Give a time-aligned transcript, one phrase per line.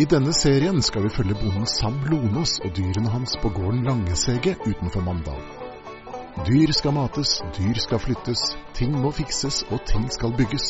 [0.00, 4.54] I denne serien skal vi følge bonden Sam Lonås og dyrene hans på gården Langesege
[4.64, 5.40] utenfor Mandal.
[6.46, 8.40] Dyr skal mates, dyr skal flyttes,
[8.78, 10.68] ting må fikses og ting skal bygges.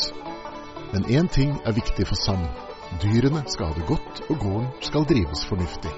[0.90, 2.42] Men én ting er viktig for Sam.
[3.04, 5.92] Dyrene skal ha det godt, og gården skal drives fornuftig.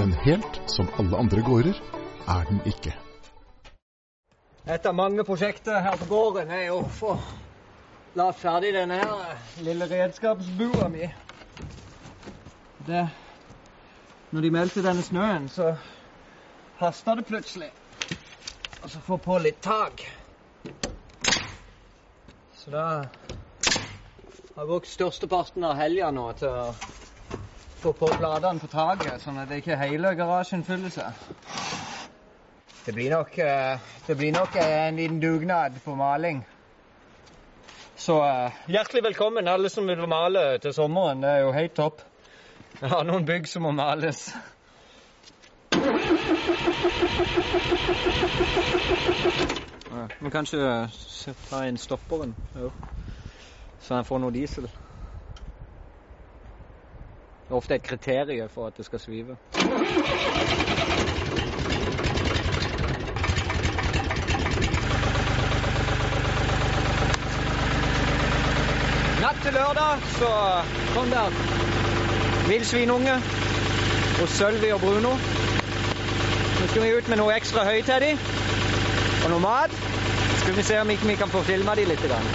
[0.00, 1.82] Men helt som alle andre gårder
[2.36, 2.94] er den ikke.
[4.72, 7.12] Et av mange prosjekter her på gården er jo å få
[8.16, 9.36] lagt ferdig denne her
[9.68, 11.10] lille redskapsbua mi.
[12.86, 13.08] Det
[14.32, 15.74] Når de meldte denne snøen, så
[16.80, 17.68] hasta det plutselig.
[18.82, 20.02] Og så få på litt tak.
[22.58, 26.66] Så da har jeg brukt størsteparten av helga nå til å
[27.84, 31.24] få på bladene på taket, sånn at det ikke hele garasjen fyller seg.
[32.82, 36.42] Det blir nok, eh, det blir nok en liten dugnad på maling.
[37.94, 41.22] Så eh, hjertelig velkommen, alle som vil male til sommeren.
[41.22, 42.08] Det er jo helt topp.
[42.80, 44.24] Jeg har noen bygg som må males.
[49.92, 50.58] Ja, Men kanskje
[51.48, 52.34] ta inn stopperen
[53.82, 54.68] så han får noe diesel.
[57.42, 59.36] Det er ofte et kriterium for at det skal svive.
[69.22, 70.30] Natt til lørdag så
[70.94, 71.71] kom der
[72.48, 73.14] villsvinunge
[74.22, 75.16] Og Sølvi og Bruno.
[76.60, 78.24] Nå skal vi ut med noe ekstra høy til dem
[79.24, 79.74] og noe mat.
[80.30, 82.02] Så skal vi se om ikke vi kan få filma dem litt.
[82.06, 82.26] Grann.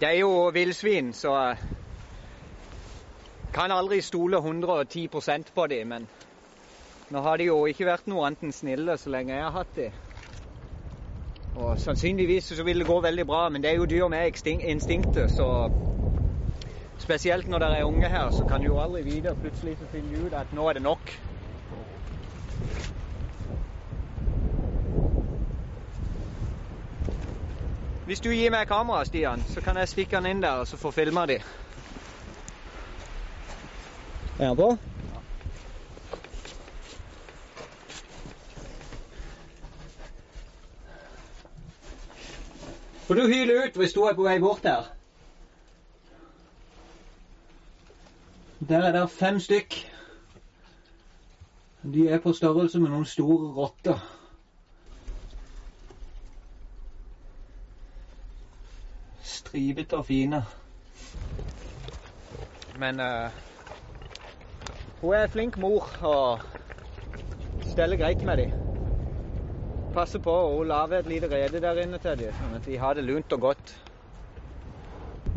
[0.00, 1.75] Det er jo villsvin, så jeg
[3.56, 5.88] kan aldri stole 110% på dem.
[5.88, 6.08] Men
[7.10, 9.74] nå har de jo ikke vært noe annet enn snille så lenge jeg har hatt
[9.78, 10.02] dem.
[11.56, 15.30] Og sannsynligvis så vil det gå veldig bra, men det er jo dyr med instinktet,
[15.32, 15.70] så
[16.96, 19.34] Spesielt når det er unge her, så kan du jo aldri vite.
[19.36, 21.12] Plutselig så finner du ut at nå er det nok.
[28.06, 30.80] Hvis du gir meg kamera, Stian, så kan jeg stikke den inn der og så
[30.80, 31.36] få filma de.
[34.38, 34.78] Er han på?
[43.06, 44.90] Får du hyle ut hvis du er på vei bort her.
[48.68, 49.76] Der er det fem stykk.
[51.94, 54.04] De er på størrelse med noen store rotter.
[59.22, 60.42] Stribete og fine.
[62.76, 63.30] Men uh,
[65.06, 66.40] hun er flink mor og
[67.62, 68.54] steller greit med dem.
[69.94, 72.78] Passer på og hun lager et lite rede der inne til dem, sånn at de
[72.82, 73.74] har det lunt og godt.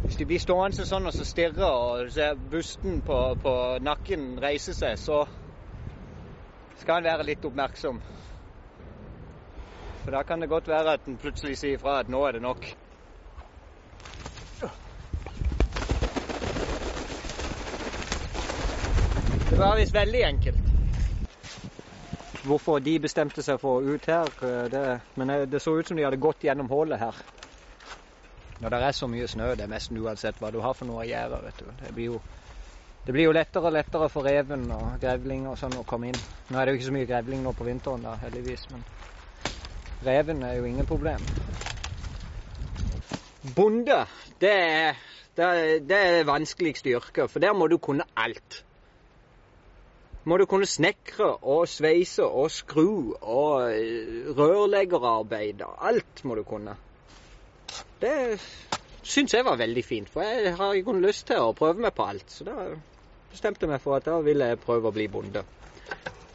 [0.08, 3.54] Hvis de blir stående sånn og så stirrer og ser busten på, på
[3.86, 5.22] nakken reise seg, så
[6.82, 8.02] skal en være litt oppmerksom.
[10.02, 12.46] For da kan det godt være at en plutselig sier ifra at nå er det
[12.48, 12.72] nok.
[19.60, 20.70] Det var visst veldig enkelt.
[22.48, 24.30] Hvorfor de bestemte seg for å ut her,
[24.72, 24.84] det,
[25.20, 27.18] men det så ut som de hadde gått gjennom hullet her.
[28.64, 31.02] Når det er så mye snø, det er nesten uansett hva du har for noe
[31.04, 31.42] å gjøre.
[31.44, 31.74] vet du.
[31.82, 32.22] Det blir jo,
[33.04, 36.24] det blir jo lettere og lettere for reven og grevling og sånn å komme inn.
[36.48, 38.88] Nå er det jo ikke så mye grevling nå på vinteren, da, heldigvis, men
[40.08, 41.28] reven er jo ingen problem.
[43.44, 44.00] Bonde,
[44.40, 45.06] det er,
[45.36, 48.64] det er, det er vanskeligste yrket, for der må du kunne alt
[50.30, 53.72] må du kunne snekre og sveise og skru og
[54.38, 55.64] rørleggerarbeid.
[55.66, 56.76] Alt må du kunne.
[58.02, 58.38] Det
[59.02, 62.06] syns jeg var veldig fint, for jeg har ikke lyst til å prøve meg på
[62.12, 62.30] alt.
[62.30, 62.68] Så da
[63.32, 65.44] bestemte jeg meg for at da ville jeg prøve å bli bonde.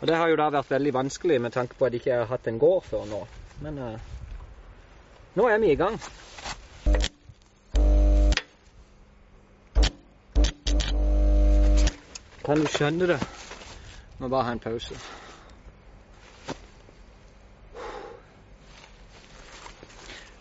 [0.01, 2.33] Og det har jo da vært veldig vanskelig med tanke på at jeg ikke har
[2.33, 3.23] hatt en gård før nå.
[3.63, 3.95] Men uh,
[5.39, 6.01] nå er vi i gang.
[12.45, 13.23] Kan du skjønne det?
[14.19, 14.99] Må bare ha en pause.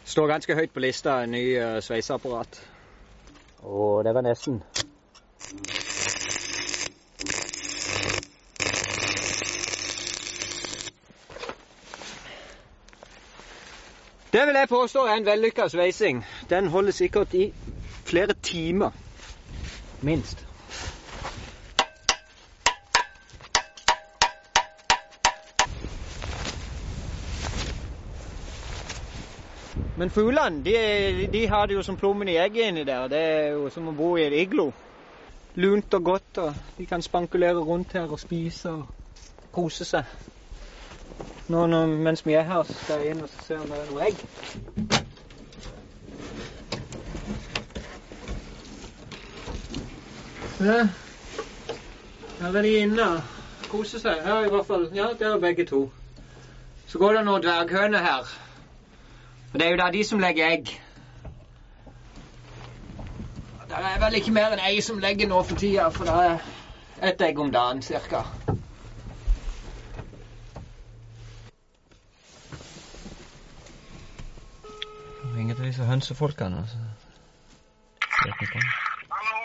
[0.03, 2.59] Står ganske høyt på lista, en ny uh, sveiseapparat.
[3.63, 4.59] Å, det var nesten.
[14.33, 16.25] Det vil jeg påstå er en vellykka sveising.
[16.49, 17.53] Den holder sikkert i
[18.05, 18.91] flere timer.
[20.01, 20.52] Minst.
[29.95, 33.07] Men fuglene de, de har det jo som plommen i egget inni der.
[33.07, 34.71] Det er jo som å bo i et iglo.
[35.55, 38.87] Lunt og godt, og de kan spankulere rundt her og spise og
[39.53, 40.09] kose seg.
[41.53, 43.89] Nå, nå mens vi er her, så skal jeg inn og se om det er
[43.91, 44.23] noe egg.
[50.57, 50.77] Se.
[52.39, 54.23] Her er de inne og koser seg.
[54.25, 54.87] Her i hvert fall.
[54.95, 55.83] Ja, der er begge to.
[56.87, 58.33] Så går det noen dverghøner her.
[59.53, 60.73] Og det er jo da de som legger egg.
[63.67, 67.09] Det er vel ikke mer enn ei som legger nå for tida, for det er
[67.09, 68.23] ett egg om dagen cirka.
[75.35, 76.57] Ringer til disse hønsefolkene.
[76.61, 76.77] Altså.
[79.11, 79.39] Hallo?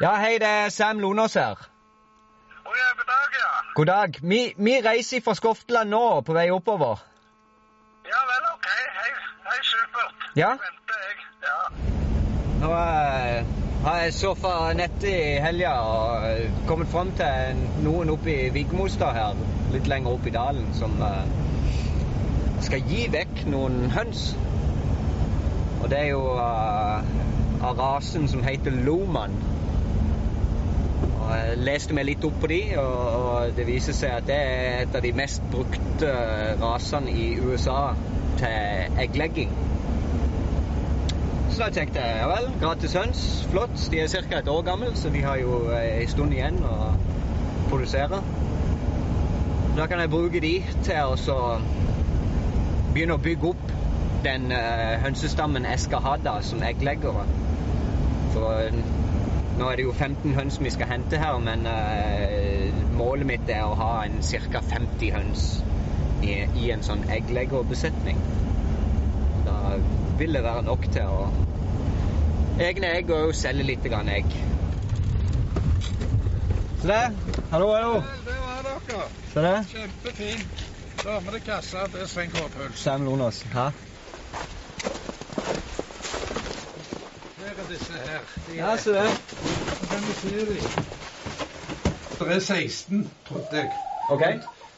[0.00, 1.64] Ja, hei, det er Sam Lonås her.
[2.62, 3.48] Å ja, god dag, ja.
[3.74, 4.20] God dag.
[4.22, 7.02] Vi, vi reiser fra Skofteland nå, på vei oppover.
[8.06, 8.68] Ja vel, ok.
[9.00, 9.10] Hei,
[9.48, 10.21] hei supert.
[10.36, 10.54] Ja?
[12.60, 13.48] Nå eh,
[13.84, 19.12] har jeg surfa nettet i helga og eh, kommet fram til noen oppe i Vigmostad
[19.12, 19.42] her,
[19.74, 21.34] litt lenger opp i dalen, som eh,
[22.64, 24.30] skal gi vekk noen høns.
[25.82, 27.02] Og det er jo uh,
[27.66, 29.34] av rasen som heter Loman.
[31.10, 34.38] Og jeg leste meg litt opp på de, og, og det viser seg at det
[34.38, 36.14] er et av de mest brukte
[36.62, 37.82] rasene i USA
[38.38, 39.52] til egglegging.
[41.52, 43.22] Så da tenkte jeg ja vel, gratis høns,
[43.52, 43.74] flott.
[43.92, 44.38] De er ca.
[44.38, 46.94] et år gammel, så de har jo en stund igjen å
[47.68, 48.22] produsere.
[49.76, 50.52] Da kan jeg bruke de
[50.86, 51.36] til å
[52.94, 53.74] begynne å bygge opp
[54.24, 57.26] den eh, hønsestammen jeg skal ha da som eggleggere.
[58.32, 58.80] For eh,
[59.58, 63.66] nå er det jo 15 høns vi skal hente her, men eh, målet mitt er
[63.68, 64.64] å ha en ca.
[64.72, 65.44] 50 høns
[66.24, 68.24] i, i en sånn eggleggerbesetning.
[69.44, 69.76] Da
[70.22, 71.22] vil det være nok til å
[72.62, 74.28] Egne egg og selge litt grann egg.
[76.82, 76.98] Se det.
[77.50, 77.94] Hallo, hallo.
[78.26, 79.06] Det var dere.
[79.32, 79.54] Se det.
[79.72, 80.62] Kjempefint.
[81.32, 82.78] Det kassa, det er Svein Kåpuls.
[82.78, 83.40] Sam Lonas.
[83.54, 83.64] Hæ?
[87.40, 88.30] Her er disse her.
[88.46, 89.08] De Ja, se det.
[89.40, 90.14] Hvem kan de?
[90.20, 90.86] se dem.
[92.20, 93.72] Det er 16, trodde jeg.
[94.08, 94.22] OK.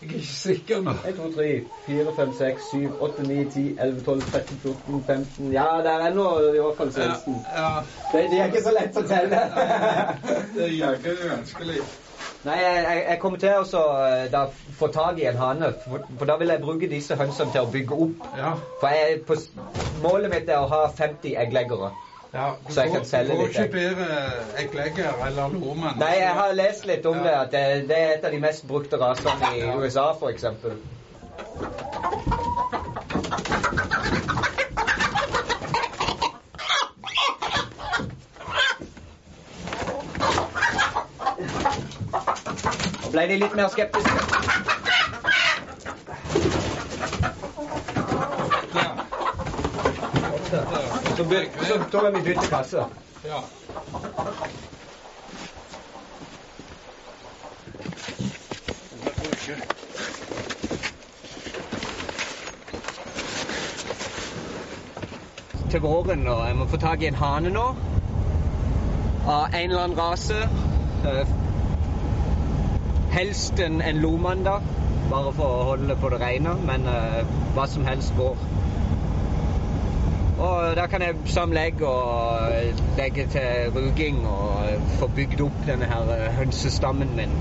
[0.04, 0.90] Jeg er ikke sikker nå.
[1.08, 5.52] 1, 2, 3, 4, 5, 6, 7, 8, 9, 10, 11, 12, 13, 14, 15
[5.52, 7.46] Ja, der er nå i hvert fall 16.
[7.54, 7.80] Ja, ja.
[8.12, 9.40] Det, det, er ikke så lett å telle.
[10.56, 11.80] det er ikke vanskelig.
[12.44, 14.44] Nei, jeg, jeg, kommer til å eh, da
[14.78, 17.70] få tak i en hane, for, for da vil jeg bruke disse hønsene til å
[17.72, 18.26] bygge opp.
[18.36, 18.50] Ja.
[18.82, 19.38] For jeg, på,
[20.04, 21.94] målet mitt er å ha 50 eggleggere.
[22.34, 22.50] Ja.
[22.68, 24.06] Så jeg kan selge Du får ikke bedre
[24.58, 25.98] egglegger eller loman.
[25.98, 28.68] Nei, jeg har lest litt om det, at det, det er et av de mest
[28.68, 29.60] brukte rasene i.
[29.78, 30.12] USA.
[30.18, 30.30] Nå
[43.14, 44.10] ble de litt mer skeptiske.
[48.74, 48.90] Ja.
[51.16, 51.24] Så,
[51.90, 52.84] tror jeg vi bytte kasse.
[53.24, 53.40] ja.
[65.74, 67.64] til våren, og jeg må få tak i en hane nå.
[69.26, 70.36] Av en eller annen rase.
[71.02, 71.32] Eh,
[73.14, 74.60] Helst en, en da.
[75.10, 77.22] Bare for å holde på det rene, men uh,
[77.54, 78.38] hva som helst går.
[80.38, 82.52] Og da kan jeg samle egg og
[82.98, 87.36] legge til ruging og få bygd opp denne her eh, hønsestammen min.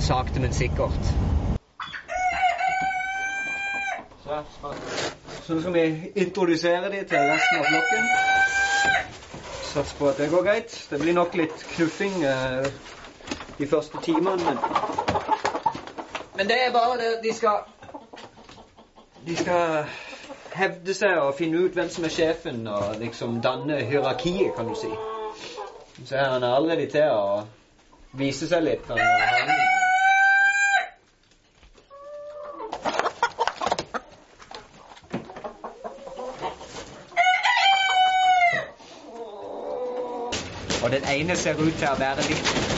[0.00, 1.12] Sakte, men sikkert.
[5.46, 8.10] Så, skal vi introdusere de til resten av flokken.
[9.72, 10.76] Sats på at det går greit.
[10.90, 12.68] Det blir nok litt knuffing eh,
[13.58, 14.58] de første timene, men
[16.36, 17.58] Men det er bare det de skal
[19.26, 19.84] De skal
[20.54, 24.74] hevde seg og finne ut hvem som er sjefen, og liksom danne hierarkiet, kan du
[24.74, 24.90] si.
[26.06, 27.44] Så er han allerede til å
[28.18, 28.88] vise seg litt.
[28.88, 28.98] Han,
[40.80, 42.70] Og den ene ser ut til å være litt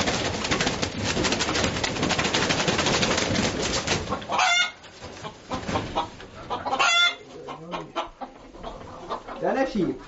[9.43, 10.03] Den er kjip.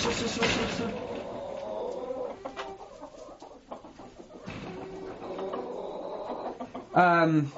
[0.00, 0.84] Så, så, så, så, så.
[6.94, 7.48] Um,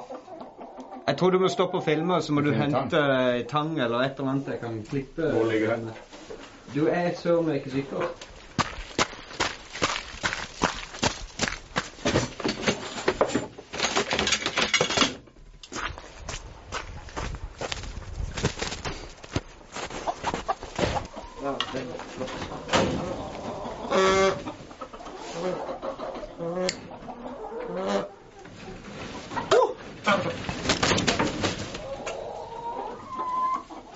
[1.06, 2.99] Jeg tror du må stoppe å filme, så må du hente
[3.50, 5.30] tang eller et eller annet jeg kan klippe.
[5.34, 5.90] Hvor ligger den?
[6.75, 8.06] Du er søren meg ikke sikker.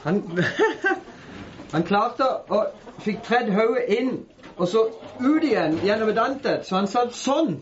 [0.06, 0.22] Han,
[1.72, 2.62] han klarte å
[3.04, 4.12] fikk tredd hodet inn,
[4.56, 4.86] og så
[5.20, 7.58] ut igjen gjennom dantet, så han satt sånn.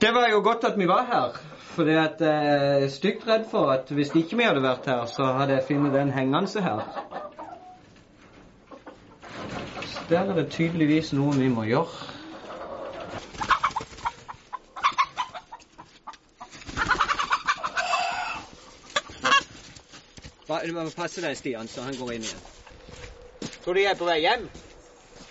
[0.00, 1.40] Det var jo godt at vi var her,
[1.74, 5.54] for jeg er stygt redd for at hvis ikke vi hadde vært her, så hadde
[5.58, 6.80] jeg funnet den hengende her.
[9.84, 12.10] Så der er det tydeligvis noe vi må gjøre.
[20.66, 22.42] Du må passe deg, Stian, så han går inn igjen.
[23.64, 24.48] Tror de er på vei hjem?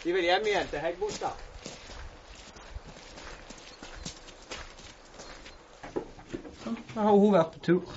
[0.05, 1.48] De vil hjem igjen til Heggbostad.
[6.99, 7.91] Da har hun vært på tur.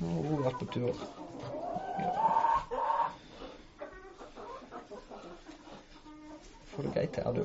[0.00, 1.00] Nå har hun vært på tur.
[6.70, 7.44] Får det greit her, du.